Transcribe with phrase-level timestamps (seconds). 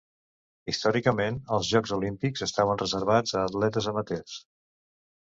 [0.71, 4.39] Històricament, els Jocs Olímpics estaven reservats a atletes amateurs.